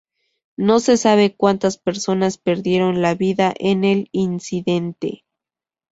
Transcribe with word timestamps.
No 0.57 0.79
se 0.79 0.97
sabe 0.97 1.35
cuántas 1.35 1.77
personas 1.77 2.39
perdieron 2.39 3.03
la 3.03 3.13
vida 3.13 3.53
en 3.59 3.83
el 3.83 4.09
incidente. 4.11 5.25